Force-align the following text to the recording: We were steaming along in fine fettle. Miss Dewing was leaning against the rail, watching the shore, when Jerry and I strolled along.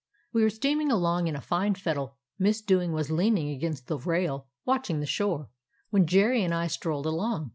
We 0.33 0.41
were 0.41 0.49
steaming 0.49 0.91
along 0.91 1.27
in 1.27 1.39
fine 1.41 1.75
fettle. 1.75 2.17
Miss 2.39 2.59
Dewing 2.63 2.91
was 2.91 3.11
leaning 3.11 3.51
against 3.51 3.85
the 3.85 3.99
rail, 3.99 4.47
watching 4.65 4.99
the 4.99 5.05
shore, 5.05 5.49
when 5.91 6.07
Jerry 6.07 6.43
and 6.43 6.55
I 6.55 6.65
strolled 6.65 7.05
along. 7.05 7.49